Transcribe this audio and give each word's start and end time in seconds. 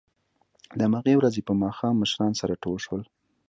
د 0.77 0.79
همهغې 0.87 1.13
ورځې 1.17 1.41
په 1.47 1.53
ماښام 1.63 1.93
مشران 2.01 2.31
سره 2.41 2.53
ټول 2.63 2.77
شول 2.85 3.01